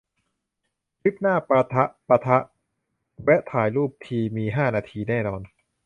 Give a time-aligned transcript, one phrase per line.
[0.99, 2.37] ทริปหน้า ปะทะ ปะทะ
[3.23, 5.41] แวะถ่ายรูปทีมีห้านาทีแน่นอน